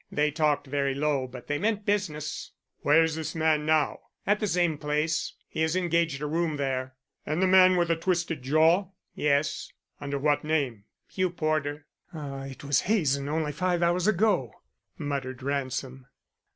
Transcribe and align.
They 0.11 0.31
talked 0.31 0.65
very 0.65 0.95
low 0.95 1.27
but 1.27 1.45
they 1.45 1.59
meant 1.59 1.85
business." 1.85 2.53
"Where 2.79 3.03
is 3.03 3.13
this 3.13 3.35
man 3.35 3.67
now?" 3.67 3.99
"At 4.25 4.39
the 4.39 4.47
same 4.47 4.79
place. 4.79 5.35
He 5.47 5.61
has 5.61 5.75
engaged 5.75 6.23
a 6.23 6.25
room 6.25 6.57
there." 6.57 6.95
"The 7.27 7.35
man 7.35 7.77
with 7.77 7.89
the 7.89 7.95
twisted 7.95 8.41
jaw?" 8.41 8.87
"Yes." 9.13 9.71
"Under 9.99 10.17
what 10.17 10.43
name?" 10.43 10.85
"Hugh 11.07 11.29
Porter." 11.29 11.85
"Ah, 12.15 12.45
it 12.45 12.63
was 12.63 12.79
Hazen 12.89 13.29
only 13.29 13.51
five 13.51 13.83
hours 13.83 14.07
ago," 14.07 14.51
muttered 14.97 15.43
Ransom. 15.43 16.07